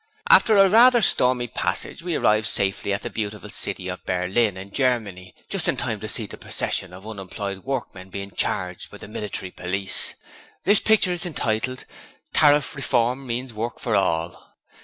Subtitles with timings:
[0.31, 4.71] 'After a rather stormy passage we arrives safely at the beautiful city of Berlin, in
[4.71, 9.07] Germany, just in time to see a procession of unemployed workmen being charged by the
[9.07, 10.15] military police.
[10.65, 11.85] This picture is hintitled
[12.33, 14.55] "Tariff Reform means Work for All".'